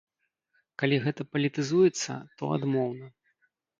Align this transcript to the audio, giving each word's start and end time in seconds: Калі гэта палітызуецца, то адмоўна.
Калі 0.83 0.95
гэта 1.03 1.21
палітызуецца, 1.35 2.13
то 2.41 2.53
адмоўна. 2.59 3.05